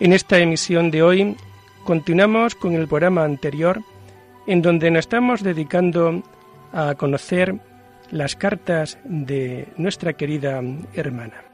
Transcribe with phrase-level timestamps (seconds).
[0.00, 1.36] En esta emisión de hoy
[1.84, 3.82] continuamos con el programa anterior,
[4.46, 6.22] en donde nos estamos dedicando
[6.72, 7.56] a conocer
[8.10, 10.60] las cartas de nuestra querida
[10.94, 11.51] hermana.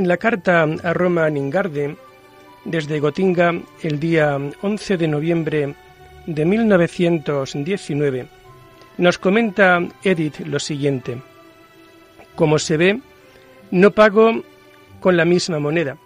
[0.00, 1.94] En la carta a Roma Ningarde,
[2.64, 5.74] desde Gotinga, el día 11 de noviembre
[6.24, 8.26] de 1919,
[8.96, 11.20] nos comenta Edith lo siguiente.
[12.34, 13.00] Como se ve,
[13.72, 14.42] no pago
[15.00, 15.98] con la misma moneda.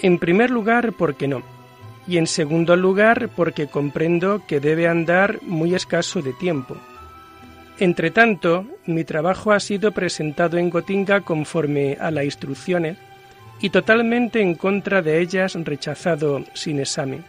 [0.00, 1.42] En primer lugar, porque no.
[2.06, 6.76] Y en segundo lugar, porque comprendo que debe andar muy escaso de tiempo.
[7.80, 12.98] Entretanto, mi trabajo ha sido presentado en Gotinga conforme a las instrucciones
[13.60, 17.24] y totalmente en contra de ellas rechazado sin examen.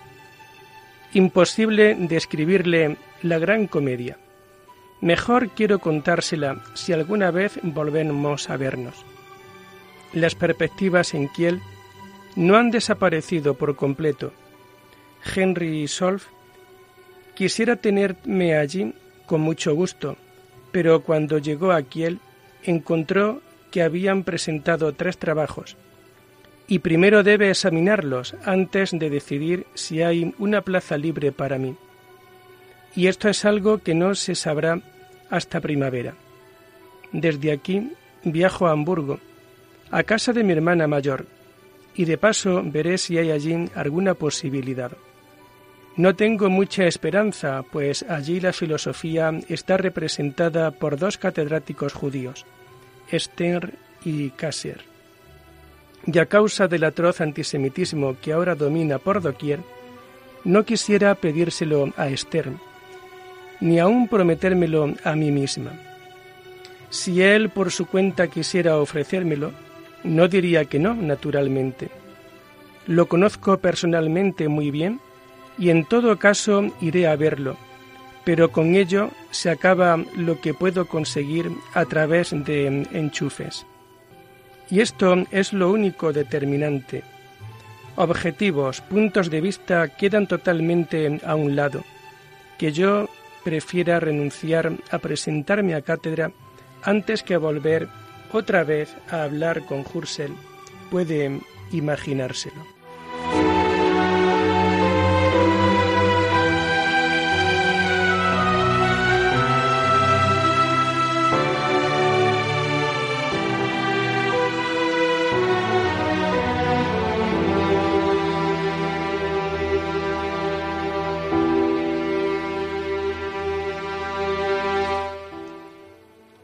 [1.13, 4.17] Imposible describirle la gran comedia.
[5.01, 9.05] Mejor quiero contársela si alguna vez volvemos a vernos.
[10.13, 11.61] Las perspectivas en Kiel
[12.35, 14.33] no han desaparecido por completo.
[15.35, 16.27] Henry Solf
[17.35, 18.93] quisiera tenerme allí
[19.25, 20.17] con mucho gusto,
[20.71, 22.19] pero cuando llegó a Kiel
[22.63, 23.41] encontró
[23.71, 25.77] que habían presentado tres trabajos
[26.69, 31.75] y primero debe examinarlos antes de decidir si hay una plaza libre para mí.
[32.95, 34.79] Y esto es algo que no se sabrá
[35.31, 36.13] hasta primavera.
[37.11, 37.91] Desde aquí
[38.23, 39.19] viajo a Hamburgo,
[39.89, 41.25] a casa de mi hermana mayor,
[41.95, 44.91] y de paso veré si hay allí alguna posibilidad.
[45.99, 52.45] No tengo mucha esperanza, pues allí la filosofía está representada por dos catedráticos judíos,
[53.11, 53.73] Esther
[54.05, 54.79] y Kasser.
[56.05, 59.59] Y a causa del atroz antisemitismo que ahora domina por doquier,
[60.45, 62.53] no quisiera pedírselo a Esther,
[63.59, 65.73] ni aun prometérmelo a mí misma.
[66.89, 69.51] Si él por su cuenta quisiera ofrecérmelo,
[70.05, 71.89] no diría que no, naturalmente.
[72.87, 75.01] Lo conozco personalmente muy bien
[75.59, 77.57] y en todo caso iré a verlo,
[78.23, 83.65] pero con ello se acaba lo que puedo conseguir a través de enchufes.
[84.71, 87.03] Y esto es lo único determinante.
[87.95, 91.83] Objetivos, puntos de vista quedan totalmente a un lado.
[92.57, 93.09] Que yo
[93.43, 96.31] prefiera renunciar a presentarme a cátedra
[96.83, 97.89] antes que volver
[98.31, 100.33] otra vez a hablar con Hursel
[100.91, 101.41] puede
[101.71, 102.78] imaginárselo.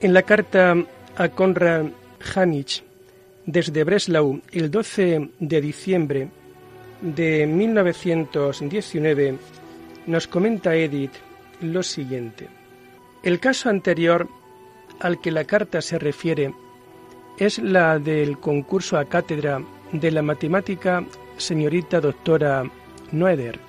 [0.06, 0.76] En la carta
[1.16, 1.88] a Konrad
[2.36, 2.84] Hanich
[3.48, 6.30] desde Breslau el 12 de diciembre
[7.02, 9.36] de 1919
[10.06, 11.16] nos comenta Edith
[11.62, 12.48] lo siguiente.
[13.24, 14.30] El caso anterior
[15.00, 16.54] al que la carta se refiere
[17.40, 19.60] es la del concurso a cátedra
[19.92, 21.04] de la matemática
[21.38, 22.64] señorita doctora
[23.12, 23.60] Noeder.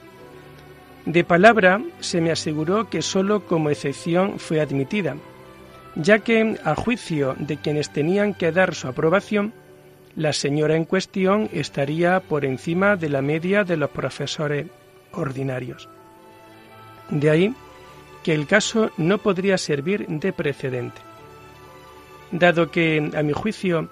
[1.06, 5.16] De palabra se me aseguró que sólo como excepción fue admitida,
[5.96, 9.52] ya que, a juicio de quienes tenían que dar su aprobación,
[10.14, 14.66] la señora en cuestión estaría por encima de la media de los profesores
[15.12, 15.88] ordinarios.
[17.10, 17.54] De ahí
[18.22, 21.00] que el caso no podría servir de precedente.
[22.30, 23.88] Dado que, a mi juicio,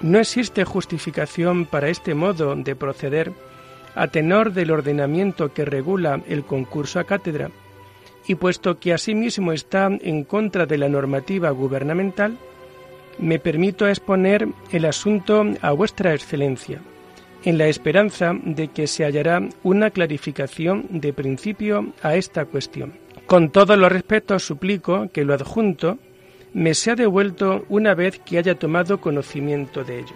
[0.00, 3.32] no existe justificación para este modo de proceder
[3.94, 7.50] a tenor del ordenamiento que regula el concurso a cátedra,
[8.26, 12.38] y puesto que asimismo está en contra de la normativa gubernamental,
[13.18, 16.80] me permito exponer el asunto a vuestra excelencia,
[17.44, 22.94] en la esperanza de que se hallará una clarificación de principio a esta cuestión.
[23.26, 25.98] Con todos los respetos suplico que lo adjunto
[26.52, 30.14] me sea devuelto una vez que haya tomado conocimiento de ello.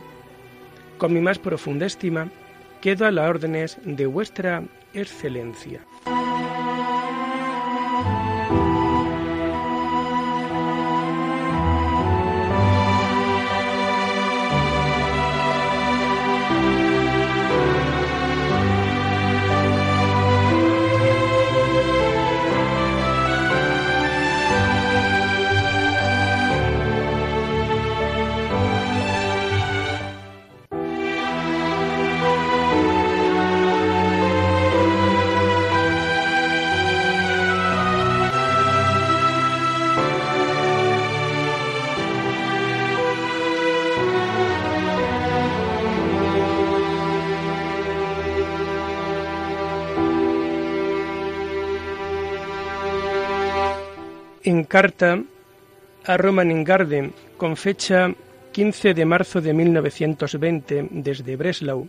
[0.96, 2.28] Con mi más profunda estima,
[2.80, 4.62] quedo a las órdenes de vuestra
[4.94, 5.87] excelencia.
[54.48, 55.22] En carta
[56.04, 58.14] a Roman Garden con fecha
[58.52, 61.88] 15 de marzo de 1920 desde Breslau,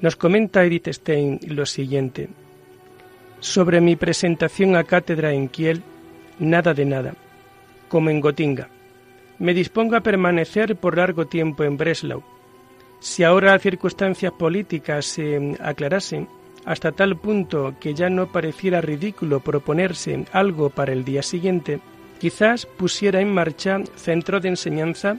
[0.00, 2.28] nos comenta Edith Stein lo siguiente.
[3.38, 5.82] Sobre mi presentación a cátedra en Kiel,
[6.38, 7.14] nada de nada,
[7.88, 8.68] como en Gotinga.
[9.38, 12.22] Me dispongo a permanecer por largo tiempo en Breslau.
[12.98, 16.28] Si ahora las circunstancias políticas se aclarasen,
[16.64, 21.80] hasta tal punto que ya no pareciera ridículo proponerse algo para el día siguiente,
[22.18, 25.16] quizás pusiera en marcha centro de enseñanza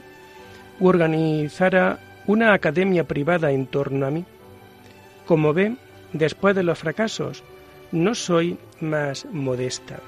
[0.78, 4.24] u organizara una academia privada en torno a mí.
[5.26, 5.76] Como ve,
[6.12, 7.42] después de los fracasos,
[7.90, 10.00] no soy más modesta.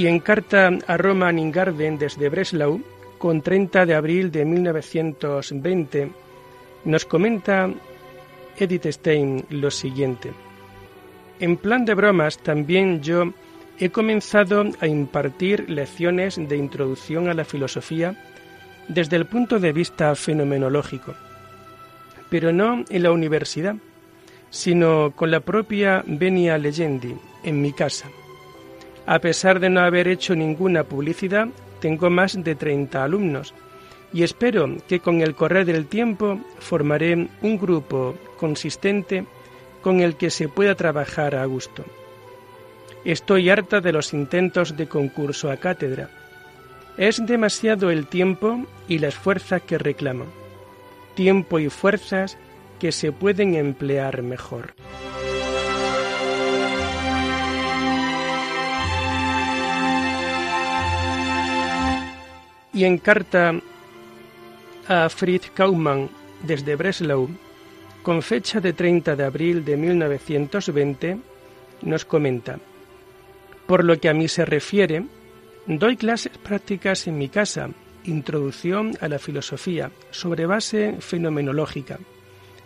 [0.00, 2.80] Y en carta a Roma Ingarden desde Breslau,
[3.18, 6.10] con 30 de abril de 1920,
[6.86, 7.68] nos comenta
[8.56, 10.32] Edith Stein lo siguiente.
[11.38, 13.34] En plan de bromas, también yo
[13.78, 18.16] he comenzado a impartir lecciones de introducción a la filosofía
[18.88, 21.14] desde el punto de vista fenomenológico,
[22.30, 23.76] pero no en la universidad,
[24.48, 27.14] sino con la propia Venia Legendi,
[27.44, 28.08] en mi casa.
[29.06, 31.48] A pesar de no haber hecho ninguna publicidad,
[31.80, 33.54] tengo más de 30 alumnos
[34.12, 39.24] y espero que con el correr del tiempo formaré un grupo consistente
[39.82, 41.84] con el que se pueda trabajar a gusto.
[43.04, 46.10] Estoy harta de los intentos de concurso a cátedra.
[46.98, 50.26] Es demasiado el tiempo y las fuerzas que reclamo.
[51.14, 52.36] Tiempo y fuerzas
[52.78, 54.74] que se pueden emplear mejor.
[62.72, 63.54] Y en carta
[64.88, 66.08] a Fritz Kaumann
[66.42, 67.28] desde Breslau,
[68.02, 71.18] con fecha de 30 de abril de 1920,
[71.82, 72.58] nos comenta,
[73.66, 75.04] por lo que a mí se refiere,
[75.66, 77.70] doy clases prácticas en mi casa,
[78.04, 81.98] Introducción a la Filosofía, sobre base fenomenológica,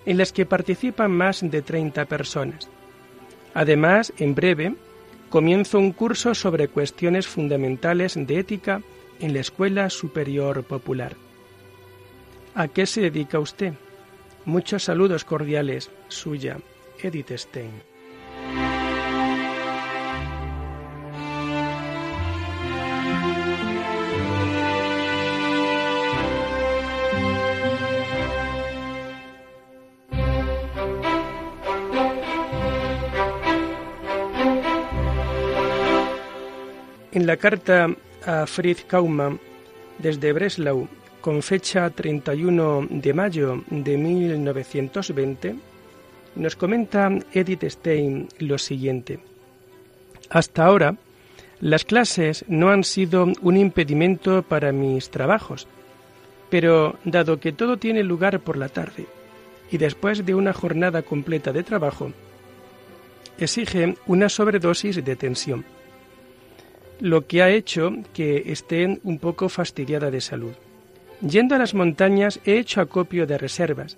[0.06, 2.68] en las que participan más de 30 personas.
[3.52, 4.76] Además, en breve,
[5.30, 8.80] comienzo un curso sobre cuestiones fundamentales de ética
[9.20, 11.16] en la Escuela Superior Popular.
[12.54, 13.74] ¿A qué se dedica usted?
[14.44, 16.58] Muchos saludos cordiales, suya,
[17.02, 17.82] Edith Stein.
[37.12, 37.88] En la carta
[38.26, 39.38] a Fritz Kaumann
[39.98, 40.88] desde Breslau
[41.20, 45.56] con fecha 31 de mayo de 1920,
[46.36, 49.20] nos comenta Edith Stein lo siguiente.
[50.28, 50.96] Hasta ahora,
[51.60, 55.66] las clases no han sido un impedimento para mis trabajos,
[56.50, 59.06] pero dado que todo tiene lugar por la tarde
[59.70, 62.12] y después de una jornada completa de trabajo,
[63.38, 65.64] exige una sobredosis de tensión
[67.00, 70.52] lo que ha hecho que estén un poco fastidiada de salud.
[71.20, 73.96] Yendo a las montañas he hecho acopio de reservas,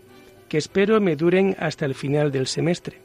[0.48, 2.98] que espero me duren hasta el final del semestre.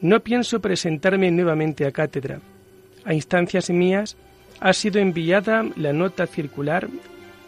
[0.00, 2.40] No pienso presentarme nuevamente a cátedra.
[3.04, 4.16] A instancias mías
[4.60, 6.88] ha sido enviada la nota circular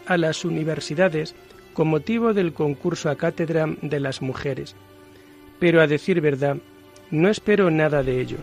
[0.05, 1.35] a las universidades
[1.73, 4.75] con motivo del concurso a cátedra de las mujeres.
[5.59, 6.57] Pero a decir verdad,
[7.09, 8.37] no espero nada de ello.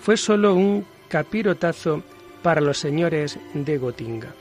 [0.00, 2.02] Fue solo un capirotazo
[2.42, 4.34] para los señores de Gotinga.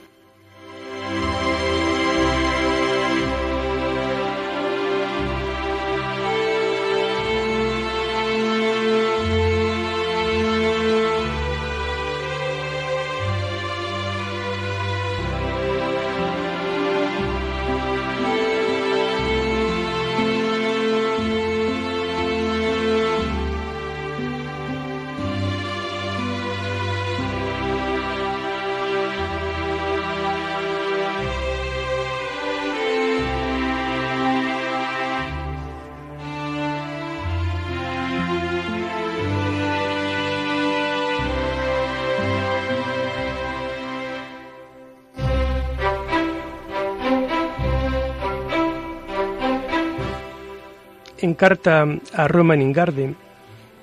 [51.25, 53.15] En carta a Roman Ingarde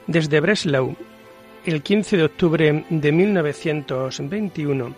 [0.07, 0.95] desde Breslau
[1.67, 4.95] el 15 de octubre de 1921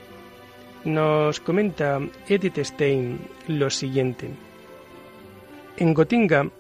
[0.85, 4.29] nos comenta Edith Stein lo siguiente.
[5.79, 6.51] En Gotinga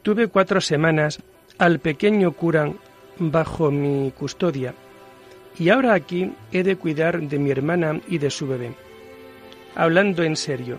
[0.00, 1.20] tuve cuatro semanas
[1.58, 2.72] al pequeño cura
[3.18, 4.72] bajo mi custodia
[5.58, 8.72] y ahora aquí he de cuidar de mi hermana y de su bebé.
[9.74, 10.78] Hablando en serio,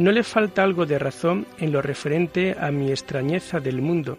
[0.00, 4.16] no le falta algo de razón en lo referente a mi extrañeza del mundo,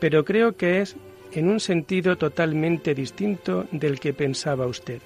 [0.00, 0.96] pero creo que es
[1.32, 5.00] en un sentido totalmente distinto del que pensaba usted.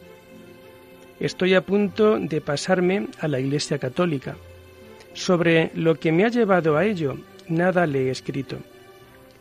[1.21, 4.35] Estoy a punto de pasarme a la Iglesia Católica.
[5.13, 7.17] Sobre lo que me ha llevado a ello,
[7.47, 8.57] nada le he escrito.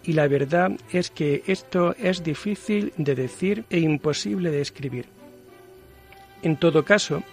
[0.03, 5.06] Y la verdad es que esto es difícil de decir e imposible de escribir.
[6.44, 7.24] En todo caso,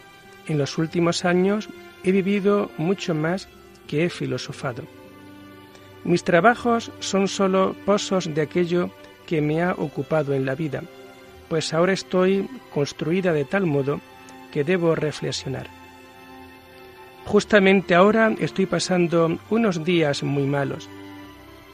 [0.46, 1.68] en los últimos años
[2.04, 3.48] he vivido mucho más
[3.86, 4.82] que he filosofado.
[6.04, 8.90] Mis trabajos son sólo pozos de aquello
[9.26, 10.82] que me ha ocupado en la vida,
[11.48, 14.00] pues ahora estoy construida de tal modo
[14.52, 15.66] que debo reflexionar.
[17.24, 20.88] Justamente ahora estoy pasando unos días muy malos.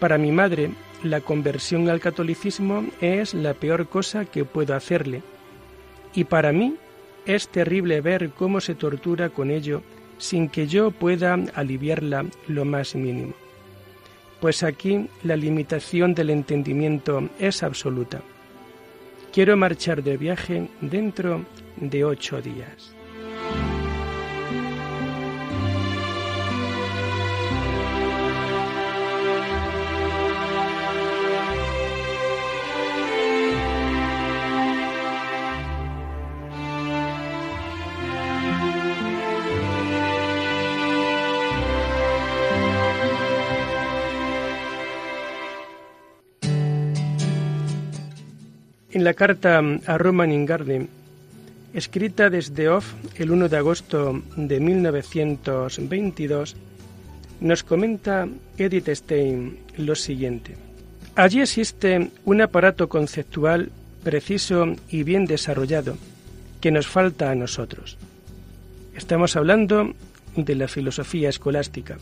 [0.01, 0.71] Para mi madre,
[1.05, 5.23] la conversión al catolicismo es la peor cosa que puedo hacerle.
[6.13, 6.75] Y para mí
[7.25, 9.83] es terrible ver cómo se tortura con ello
[10.19, 13.35] sin que yo pueda aliviarla lo más mínimo.
[14.41, 18.21] Pues aquí la limitación del entendimiento es absoluta.
[19.33, 21.45] Quiero marchar de viaje dentro
[21.77, 22.94] de ocho días.
[48.95, 50.87] En la carta a Roman Ingarde,
[51.75, 56.55] escrita desde Off el 1 de agosto de 1922,
[57.41, 60.55] nos comenta Edith Stein lo siguiente.
[61.17, 63.73] Allí existe un aparato conceptual
[64.05, 65.97] preciso y bien desarrollado
[66.61, 67.99] que nos falta a nosotros.
[68.95, 69.93] Estamos hablando
[70.37, 71.99] de la filosofía escolástica.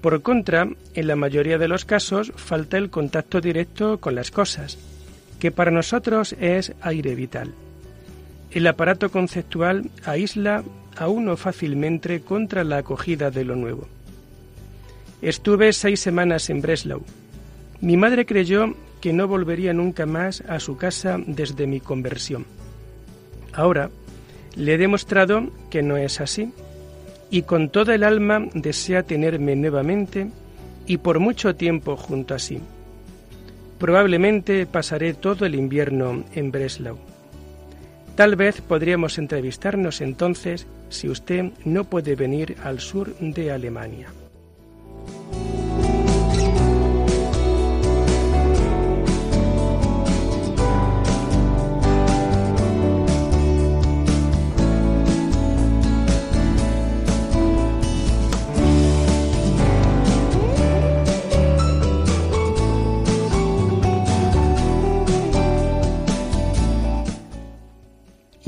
[0.00, 4.78] Por contra, en la mayoría de los casos falta el contacto directo con las cosas,
[5.40, 7.52] que para nosotros es aire vital.
[8.52, 10.62] El aparato conceptual aísla
[10.96, 13.88] a uno fácilmente contra la acogida de lo nuevo.
[15.22, 17.02] Estuve seis semanas en Breslau.
[17.80, 22.46] Mi madre creyó que no volvería nunca más a su casa desde mi conversión.
[23.52, 23.90] Ahora
[24.56, 26.52] le he demostrado que no es así
[27.30, 30.30] y con toda el alma desea tenerme nuevamente
[30.86, 32.60] y por mucho tiempo junto a sí.
[33.80, 36.98] Probablemente pasaré todo el invierno en Breslau.
[38.14, 44.08] Tal vez podríamos entrevistarnos entonces si usted no puede venir al sur de Alemania.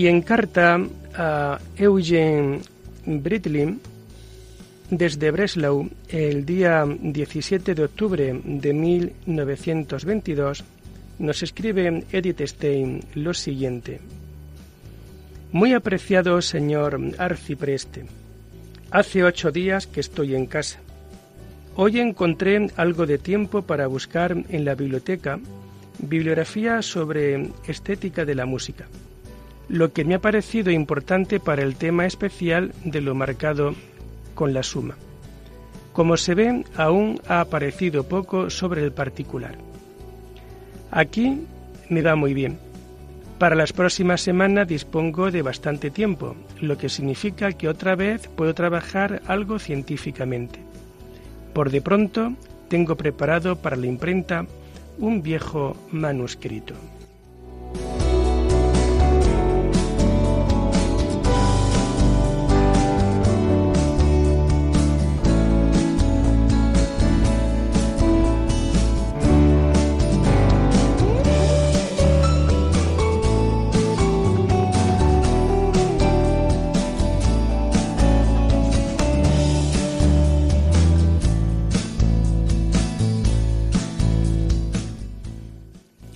[0.03, 0.81] Y en carta
[1.15, 2.61] a Eugen
[3.07, 3.81] Britlin
[4.91, 10.65] desde Breslau el día 17 de octubre de 1922
[11.21, 14.01] nos escribe Edith Stein lo siguiente.
[15.53, 18.05] Muy apreciado señor Arcipreste,
[18.91, 20.81] hace ocho días que estoy en casa.
[21.77, 25.39] Hoy encontré algo de tiempo para buscar en la biblioteca
[26.01, 28.89] bibliografía sobre estética de la música
[29.69, 33.75] lo que me ha parecido importante para el tema especial de lo marcado
[34.35, 34.97] con la suma.
[35.93, 39.57] Como se ve, aún ha aparecido poco sobre el particular.
[40.91, 41.47] Aquí
[41.89, 42.59] me va muy bien.
[43.39, 48.55] Para las próximas semanas dispongo de bastante tiempo, lo que significa que otra vez puedo
[48.55, 50.61] trabajar algo científicamente.
[51.53, 52.33] Por de pronto,
[52.69, 54.47] tengo preparado para la imprenta
[54.99, 56.75] un viejo manuscrito.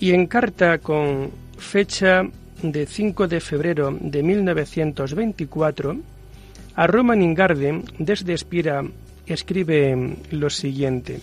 [0.07, 2.23] Y en carta con fecha
[2.63, 5.97] de 5 de febrero de 1924,
[6.77, 8.85] a Roman Ingarden, desde Espira,
[9.27, 11.19] escribe lo siguiente.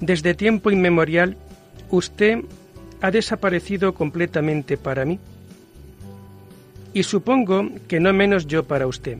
[0.00, 1.36] Desde tiempo inmemorial,
[1.90, 2.38] usted
[3.02, 5.18] ha desaparecido completamente para mí.
[6.94, 9.18] Y supongo que no menos yo para usted.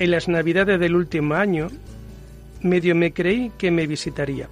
[0.00, 1.68] En las navidades del último año,
[2.62, 4.48] medio me creí que me visitaría.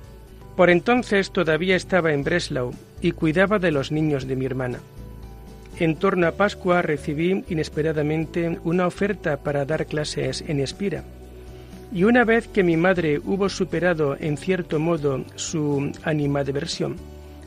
[0.56, 4.80] Por entonces todavía estaba en Breslau y cuidaba de los niños de mi hermana.
[5.78, 11.02] En torno a Pascua recibí inesperadamente una oferta para dar clases en Espira.
[11.92, 16.96] Y una vez que mi madre hubo superado en cierto modo su animadversión,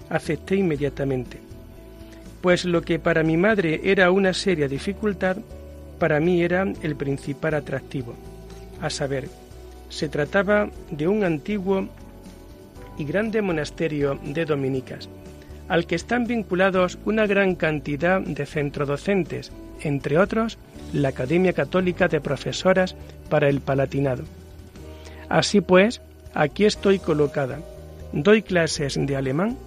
[0.10, 1.40] acepté inmediatamente.
[2.42, 5.38] Pues lo que para mi madre era una seria dificultad,
[6.00, 8.14] para mí era el principal atractivo.
[8.82, 9.30] A saber,
[9.90, 11.88] se trataba de un antiguo
[12.98, 15.10] y grande monasterio de dominicas,
[15.68, 20.58] al que están vinculados una gran cantidad de centrodocentes, entre otros
[20.94, 22.96] la Academia Católica de Profesoras
[23.30, 24.24] para el Palatinado.
[25.30, 26.02] Así pues,
[26.34, 27.60] aquí estoy colocada.
[28.14, 29.58] Doy clases de alemán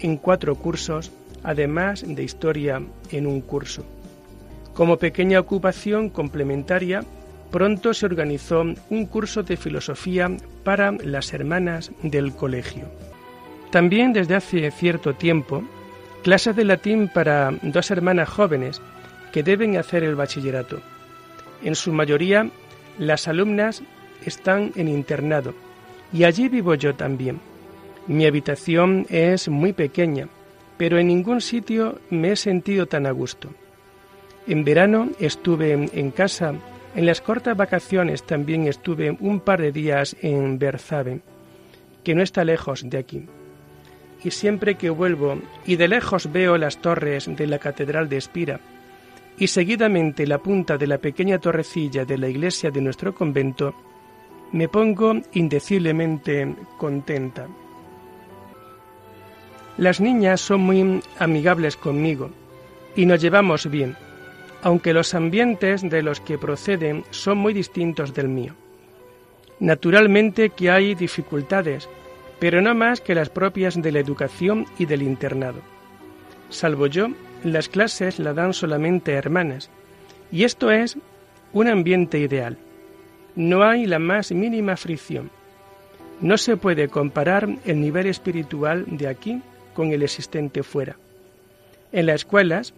[0.00, 3.84] en cuatro cursos, además de historia en un curso.
[4.72, 7.04] Como pequeña ocupación complementaria,
[7.52, 12.84] pronto se organizó un curso de filosofía para las hermanas del colegio.
[13.70, 15.62] También desde hace cierto tiempo,
[16.22, 18.80] clases de latín para dos hermanas jóvenes
[19.32, 20.80] que deben hacer el bachillerato.
[21.62, 22.50] En su mayoría,
[22.98, 23.82] las alumnas
[24.24, 25.54] están en internado
[26.12, 27.40] y allí vivo yo también.
[28.06, 30.28] Mi habitación es muy pequeña,
[30.76, 33.50] pero en ningún sitio me he sentido tan a gusto.
[34.46, 36.54] En verano estuve en casa,
[36.94, 41.20] en las cortas vacaciones también estuve un par de días en Berzabe,
[42.04, 43.26] que no está lejos de aquí.
[44.22, 48.60] Y siempre que vuelvo y de lejos veo las torres de la Catedral de Espira,
[49.36, 53.74] y seguidamente la punta de la pequeña torrecilla de la iglesia de nuestro convento,
[54.52, 57.48] me pongo indeciblemente contenta.
[59.76, 62.30] Las niñas son muy amigables conmigo
[62.94, 63.96] y nos llevamos bien,
[64.64, 68.54] aunque los ambientes de los que proceden son muy distintos del mío.
[69.60, 71.86] Naturalmente que hay dificultades,
[72.40, 75.60] pero no más que las propias de la educación y del internado.
[76.48, 77.08] Salvo yo,
[77.44, 79.68] las clases la dan solamente hermanas,
[80.32, 80.96] y esto es
[81.52, 82.56] un ambiente ideal.
[83.36, 85.30] No hay la más mínima fricción.
[86.22, 89.42] No se puede comparar el nivel espiritual de aquí
[89.74, 90.96] con el existente fuera.
[91.92, 92.72] En las escuelas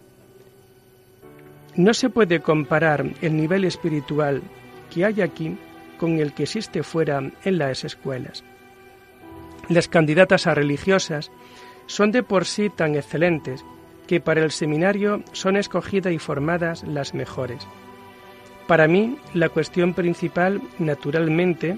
[1.77, 4.41] no se puede comparar el nivel espiritual
[4.93, 5.57] que hay aquí
[5.97, 8.43] con el que existe fuera en las escuelas.
[9.69, 11.31] Las candidatas a religiosas
[11.85, 13.63] son de por sí tan excelentes
[14.07, 17.67] que para el seminario son escogidas y formadas las mejores.
[18.67, 21.77] Para mí, la cuestión principal, naturalmente,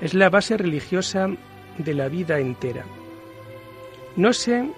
[0.00, 1.28] es la base religiosa
[1.76, 2.84] de la vida entera.
[4.16, 4.70] No sé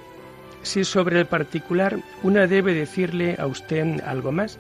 [0.63, 4.59] si sobre el particular una debe decirle a usted algo más.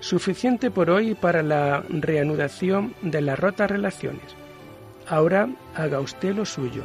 [0.00, 4.34] Suficiente por hoy para la reanudación de las rotas relaciones.
[5.08, 6.82] Ahora haga usted lo suyo.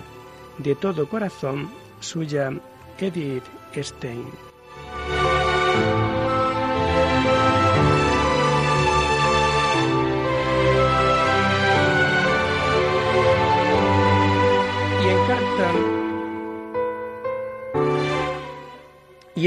[0.58, 2.52] De todo corazón, suya
[2.98, 3.44] Edith
[3.76, 4.26] Stein.
[15.02, 15.99] Y en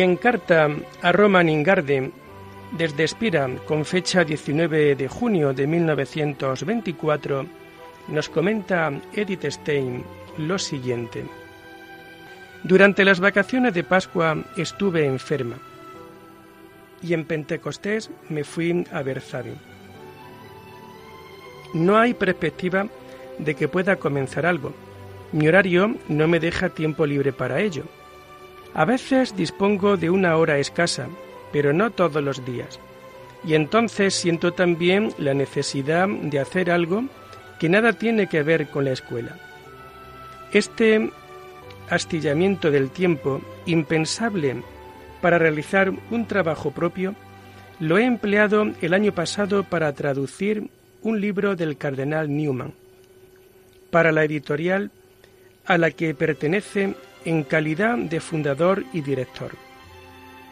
[0.00, 2.12] a Roman Ingarde,
[2.78, 7.46] desde Espira, con fecha 19 de junio de 1924,
[8.08, 10.02] nos comenta Edith Stein
[10.38, 11.24] lo siguiente.
[12.62, 15.58] Durante las vacaciones de Pascua estuve enferma
[17.02, 19.56] y en Pentecostés me fui a Berzabé.
[21.74, 22.86] No hay perspectiva
[23.38, 24.72] de que pueda comenzar algo.
[25.32, 27.84] Mi horario no me deja tiempo libre para ello
[28.74, 31.08] a veces dispongo de una hora escasa,
[31.52, 32.78] pero no todos los días.
[33.44, 37.04] Y entonces siento también la necesidad de hacer algo
[37.58, 39.36] que nada tiene que ver con la escuela.
[40.52, 41.10] Este
[41.90, 44.62] astillamiento del tiempo, impensable
[45.20, 47.14] para realizar un trabajo propio,
[47.78, 50.70] lo he empleado el año pasado para traducir
[51.02, 52.74] un libro del cardenal Newman,
[53.90, 54.90] para la editorial
[55.66, 59.52] a la que pertenece en calidad de fundador y director.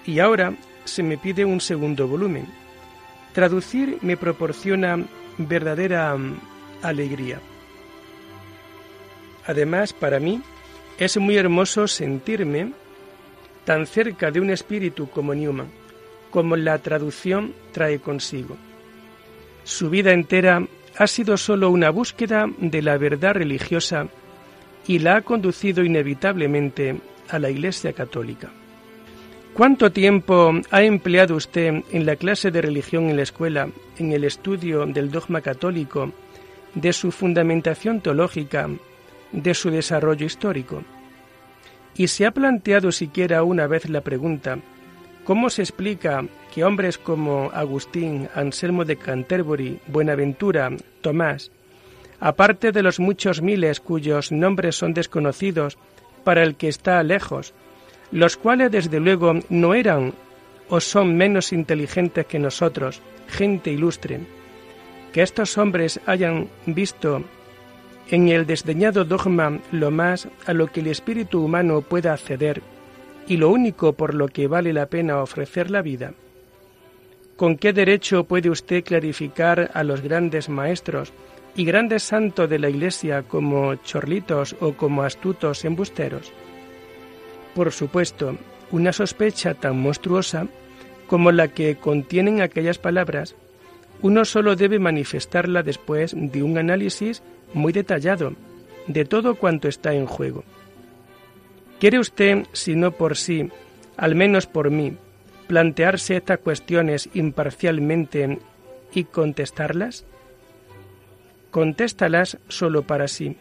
[0.06, 0.54] Y ahora
[0.84, 2.46] se me pide un segundo volumen.
[3.32, 4.98] Traducir me proporciona
[5.38, 6.40] verdadera mm,
[6.82, 7.40] alegría.
[9.46, 10.42] Además, para mí
[10.98, 12.72] es muy hermoso sentirme
[13.64, 15.68] tan cerca de un espíritu como Newman,
[16.30, 18.56] como la traducción trae consigo.
[19.64, 24.08] Su vida entera ha sido sólo una búsqueda de la verdad religiosa
[24.86, 26.96] y la ha conducido inevitablemente
[27.28, 28.50] a la Iglesia Católica.
[29.54, 34.24] ¿Cuánto tiempo ha empleado usted en la clase de religión en la escuela, en el
[34.24, 36.12] estudio del dogma católico,
[36.74, 38.68] de su fundamentación teológica,
[39.32, 40.82] de su desarrollo histórico?
[41.96, 44.58] ¿Y se ha planteado siquiera una vez la pregunta,
[45.24, 51.50] ¿cómo se explica que hombres como Agustín, Anselmo de Canterbury, Buenaventura, Tomás,
[52.20, 55.78] aparte de los muchos miles cuyos nombres son desconocidos
[56.22, 57.54] para el que está lejos,
[58.12, 60.12] los cuales desde luego no eran
[60.68, 64.20] o son menos inteligentes que nosotros, gente ilustre,
[65.12, 67.24] que estos hombres hayan visto
[68.10, 72.62] en el desdeñado dogma lo más a lo que el espíritu humano pueda acceder
[73.26, 76.12] y lo único por lo que vale la pena ofrecer la vida?
[77.36, 81.12] ¿Con qué derecho puede usted clarificar a los grandes maestros
[81.56, 86.32] y grandes santos de la Iglesia como chorlitos o como astutos embusteros?
[87.54, 88.36] Por supuesto,
[88.70, 90.46] una sospecha tan monstruosa
[91.06, 93.34] como la que contienen aquellas palabras,
[94.02, 98.34] uno solo debe manifestarla después de un análisis muy detallado
[98.86, 100.44] de todo cuanto está en juego.
[101.78, 103.48] ¿Quiere usted, si no por sí,
[103.96, 104.96] al menos por mí,
[105.46, 108.38] plantearse estas cuestiones imparcialmente
[108.94, 110.04] y contestarlas?
[111.50, 113.36] Contéstalas solo para sí.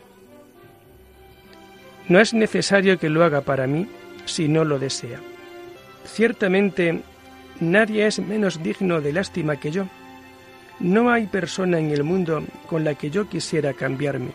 [2.08, 3.88] No es necesario que lo haga para mí
[4.26, 5.20] si no lo desea.
[6.06, 7.02] Ciertamente,
[7.60, 9.88] nadie es menos digno de lástima que yo.
[10.80, 14.32] No hay persona en el mundo con la que yo quisiera cambiarme.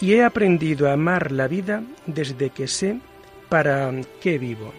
[0.00, 2.98] Y he aprendido a amar la vida desde que sé
[3.50, 4.72] para qué vivo.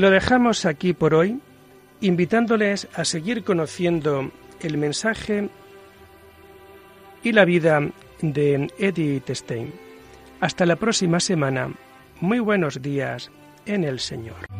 [0.00, 1.40] Lo dejamos aquí por hoy,
[2.00, 5.50] invitándoles a seguir conociendo el mensaje
[7.22, 7.86] y la vida
[8.22, 9.74] de Edith Stein.
[10.40, 11.70] Hasta la próxima semana.
[12.18, 13.30] Muy buenos días
[13.66, 14.59] en el Señor.